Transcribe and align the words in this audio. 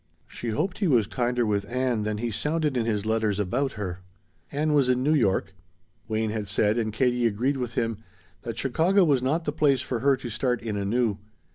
She 0.25 0.49
hoped 0.49 0.79
he 0.79 0.87
was 0.87 1.05
kinder 1.05 1.45
with 1.45 1.63
Ann 1.69 2.01
than 2.01 2.17
he 2.17 2.31
sounded 2.31 2.75
in 2.75 2.87
his 2.87 3.05
letters 3.05 3.39
about 3.39 3.73
her. 3.73 3.99
Ann 4.51 4.73
was 4.73 4.89
in 4.89 5.03
New 5.03 5.13
York. 5.13 5.53
Wayne 6.07 6.31
had 6.31 6.47
said, 6.47 6.75
and 6.79 6.91
Katie 6.91 7.27
agreed 7.27 7.57
with 7.57 7.75
him, 7.75 7.99
that 8.41 8.57
Chicago 8.57 9.03
was 9.03 9.21
not 9.21 9.45
the 9.45 9.51
place 9.51 9.81
for 9.83 9.99
her 9.99 10.17
to 10.17 10.29
start 10.31 10.59
in 10.63 10.75
anew. 10.75 11.19